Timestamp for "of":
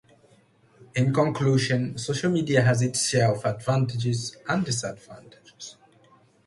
3.35-3.45